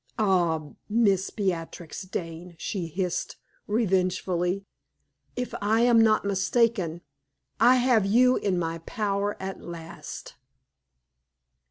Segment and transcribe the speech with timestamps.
[0.17, 4.65] "Ah, Miss Beatrix Dane!" she hissed, revengefully,
[5.35, 7.01] "if I am not mistaken,
[7.59, 10.37] I have you in my power at last!"